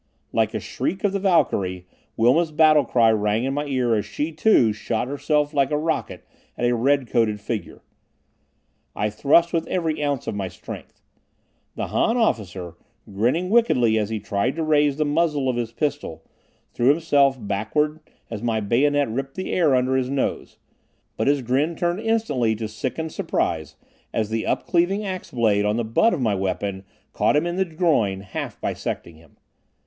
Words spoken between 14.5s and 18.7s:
to raise the muzzle of his pistol, threw himself backward as my